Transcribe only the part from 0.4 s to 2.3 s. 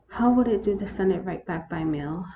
it do to send it right back by mail